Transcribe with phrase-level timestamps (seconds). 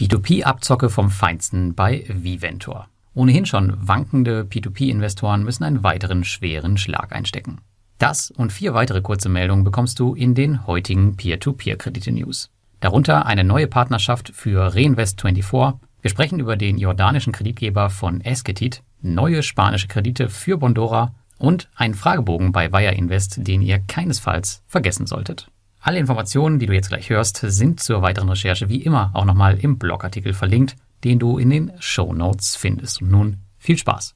[0.00, 2.88] P2P-Abzocke vom Feinsten bei Viventor.
[3.12, 7.58] Ohnehin schon wankende P2P-Investoren müssen einen weiteren schweren Schlag einstecken.
[7.98, 12.48] Das und vier weitere kurze Meldungen bekommst du in den heutigen Peer-to-Peer-Kredite-News.
[12.80, 15.74] Darunter eine neue Partnerschaft für Reinvest24.
[16.00, 21.92] Wir sprechen über den jordanischen Kreditgeber von Esketit, neue spanische Kredite für Bondora und einen
[21.92, 25.50] Fragebogen bei Wire Invest, den ihr keinesfalls vergessen solltet.
[25.82, 29.58] Alle Informationen, die du jetzt gleich hörst, sind zur weiteren Recherche wie immer auch nochmal
[29.58, 33.00] im Blogartikel verlinkt, den du in den Show Notes findest.
[33.00, 34.14] Und nun viel Spaß.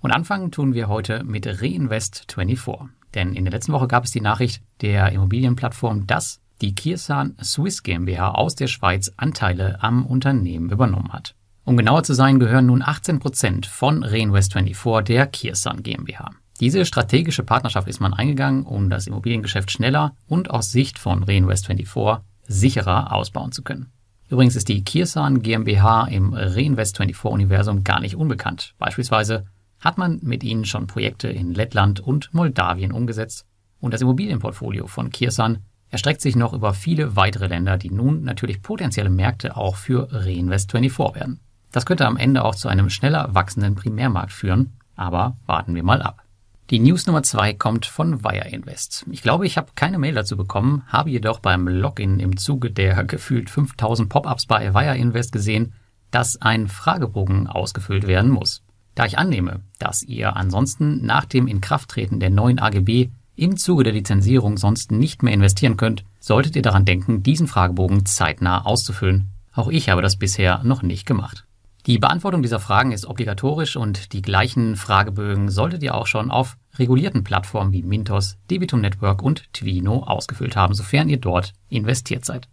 [0.00, 2.88] Und anfangen tun wir heute mit Reinvest24.
[3.14, 7.82] Denn in der letzten Woche gab es die Nachricht der Immobilienplattform, dass die Kirsan Swiss
[7.82, 11.34] GmbH aus der Schweiz Anteile am Unternehmen übernommen hat.
[11.64, 16.32] Um genauer zu sein, gehören nun 18 Prozent von Reinvest24 der Kirsan GmbH.
[16.60, 22.20] Diese strategische Partnerschaft ist man eingegangen, um das Immobiliengeschäft schneller und aus Sicht von Reinvest24
[22.48, 23.92] sicherer ausbauen zu können.
[24.28, 28.74] Übrigens ist die Kirsan GmbH im Reinvest24-Universum gar nicht unbekannt.
[28.78, 29.46] Beispielsweise
[29.78, 33.46] hat man mit ihnen schon Projekte in Lettland und Moldawien umgesetzt
[33.80, 35.58] und das Immobilienportfolio von Kirsan
[35.90, 41.14] erstreckt sich noch über viele weitere Länder, die nun natürlich potenzielle Märkte auch für Reinvest24
[41.14, 41.40] werden.
[41.70, 46.02] Das könnte am Ende auch zu einem schneller wachsenden Primärmarkt führen, aber warten wir mal
[46.02, 46.24] ab.
[46.70, 49.06] Die News Nummer zwei kommt von Wire Invest.
[49.10, 53.04] Ich glaube, ich habe keine Mail dazu bekommen, habe jedoch beim Login im Zuge der
[53.04, 55.72] gefühlt 5000 Pop-ups bei Wire Invest gesehen,
[56.10, 58.62] dass ein Fragebogen ausgefüllt werden muss.
[58.94, 63.94] Da ich annehme, dass ihr ansonsten nach dem Inkrafttreten der neuen AGB im Zuge der
[63.94, 69.28] Lizenzierung sonst nicht mehr investieren könnt, solltet ihr daran denken, diesen Fragebogen zeitnah auszufüllen.
[69.54, 71.47] Auch ich habe das bisher noch nicht gemacht.
[71.88, 76.58] Die Beantwortung dieser Fragen ist obligatorisch und die gleichen Fragebögen solltet ihr auch schon auf
[76.78, 82.46] regulierten Plattformen wie Mintos, Debitum Network und Twino ausgefüllt haben, sofern ihr dort investiert seid.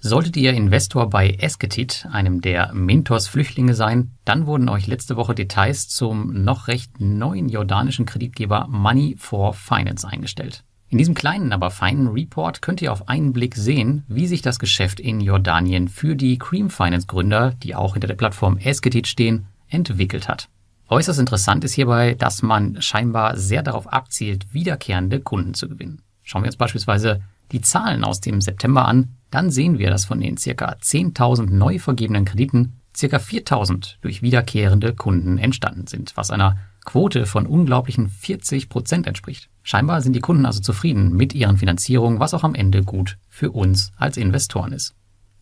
[0.00, 5.36] Solltet ihr Investor bei Esketit, einem der Mintos Flüchtlinge sein, dann wurden euch letzte Woche
[5.36, 10.64] Details zum noch recht neuen jordanischen Kreditgeber Money for Finance eingestellt.
[10.90, 14.58] In diesem kleinen, aber feinen Report könnt ihr auf einen Blick sehen, wie sich das
[14.58, 19.46] Geschäft in Jordanien für die Cream Finance Gründer, die auch hinter der Plattform Esketit stehen,
[19.68, 20.48] entwickelt hat.
[20.88, 26.02] Äußerst interessant ist hierbei, dass man scheinbar sehr darauf abzielt, wiederkehrende Kunden zu gewinnen.
[26.24, 27.22] Schauen wir uns beispielsweise
[27.52, 30.72] die Zahlen aus dem September an, dann sehen wir, dass von den ca.
[30.72, 33.16] 10.000 neu vergebenen Krediten ca.
[33.16, 39.49] 4.000 durch wiederkehrende Kunden entstanden sind, was einer Quote von unglaublichen 40 Prozent entspricht.
[39.62, 43.50] Scheinbar sind die Kunden also zufrieden mit ihren Finanzierungen, was auch am Ende gut für
[43.50, 44.94] uns als Investoren ist.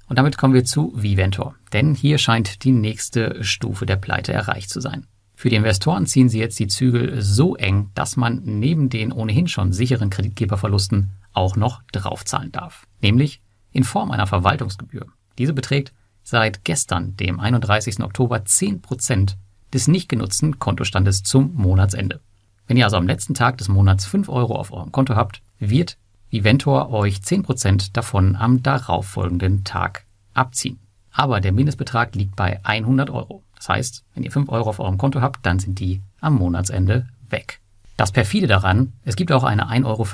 [0.09, 4.71] Und damit kommen wir zu Viventor, denn hier scheint die nächste Stufe der Pleite erreicht
[4.71, 5.07] zu sein.
[5.35, 9.47] Für die Investoren ziehen sie jetzt die Zügel so eng, dass man neben den ohnehin
[9.47, 12.87] schon sicheren Kreditgeberverlusten auch noch draufzahlen darf.
[13.01, 13.41] Nämlich
[13.71, 15.07] in Form einer Verwaltungsgebühr.
[15.39, 15.93] Diese beträgt
[16.25, 18.01] seit gestern, dem 31.
[18.01, 19.39] Oktober, 10 Prozent
[19.73, 22.21] des nicht genutzten Kontostandes zum Monatsende.
[22.69, 25.97] Wenn ihr also am letzten Tag des Monats 5 Euro auf eurem Konto habt, wird
[26.31, 30.79] Viventor euch 10% davon am darauffolgenden Tag abziehen.
[31.11, 33.43] Aber der Mindestbetrag liegt bei 100 Euro.
[33.57, 37.09] Das heißt, wenn ihr 5 Euro auf eurem Konto habt, dann sind die am Monatsende
[37.31, 37.61] weg.
[37.97, 40.07] Das perfide daran, es gibt auch eine 1,50 Euro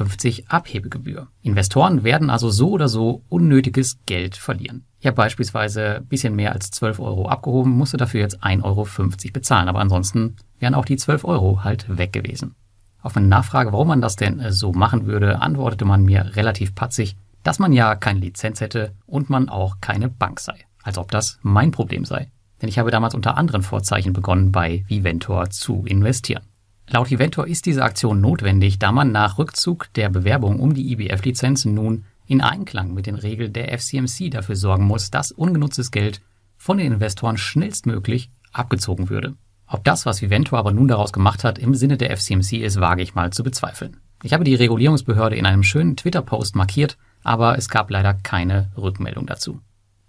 [0.48, 1.26] Abhebegebühr.
[1.43, 4.84] Investoren werden also so oder so unnötiges Geld verlieren.
[5.00, 8.88] Ich habe beispielsweise ein bisschen mehr als 12 Euro abgehoben, musste dafür jetzt 1,50 Euro
[9.34, 12.54] bezahlen, aber ansonsten wären auch die 12 Euro halt weg gewesen.
[13.02, 17.19] Auf meine Nachfrage, warum man das denn so machen würde, antwortete man mir relativ patzig,
[17.42, 20.54] dass man ja keine Lizenz hätte und man auch keine Bank sei.
[20.82, 22.30] Als ob das mein Problem sei.
[22.62, 26.44] Denn ich habe damals unter anderen Vorzeichen begonnen, bei Viventor zu investieren.
[26.88, 31.66] Laut Viventor ist diese Aktion notwendig, da man nach Rückzug der Bewerbung um die IBF-Lizenz
[31.66, 36.22] nun in Einklang mit den Regeln der FCMC dafür sorgen muss, dass ungenutztes Geld
[36.56, 39.34] von den Investoren schnellstmöglich abgezogen würde.
[39.66, 43.02] Ob das, was Viventor aber nun daraus gemacht hat, im Sinne der FCMC ist, wage
[43.02, 43.97] ich mal zu bezweifeln.
[44.22, 49.26] Ich habe die Regulierungsbehörde in einem schönen Twitter-Post markiert, aber es gab leider keine Rückmeldung
[49.26, 49.60] dazu.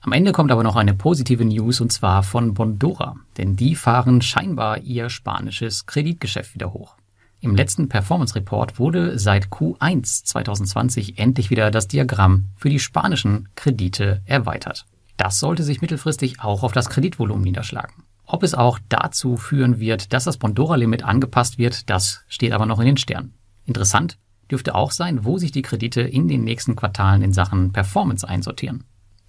[0.01, 4.21] Am Ende kommt aber noch eine positive News und zwar von Bondora, denn die fahren
[4.21, 6.95] scheinbar ihr spanisches Kreditgeschäft wieder hoch.
[7.41, 13.49] Im letzten Performance Report wurde seit Q1 2020 endlich wieder das Diagramm für die spanischen
[13.55, 14.85] Kredite erweitert.
[15.17, 18.03] Das sollte sich mittelfristig auch auf das Kreditvolumen niederschlagen.
[18.25, 22.79] Ob es auch dazu führen wird, dass das Bondora-Limit angepasst wird, das steht aber noch
[22.79, 23.33] in den Sternen.
[23.65, 24.17] Interessant
[24.49, 28.83] dürfte auch sein, wo sich die Kredite in den nächsten Quartalen in Sachen Performance einsortieren.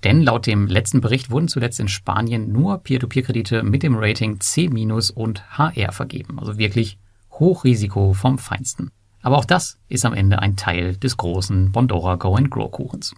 [0.05, 4.69] Denn laut dem letzten Bericht wurden zuletzt in Spanien nur Peer-to-Peer-Kredite mit dem Rating C-
[4.69, 6.39] und HR vergeben.
[6.39, 6.99] Also wirklich
[7.33, 8.91] Hochrisiko vom Feinsten.
[9.23, 13.15] Aber auch das ist am Ende ein Teil des großen Bondora Go and Grow Kuchens.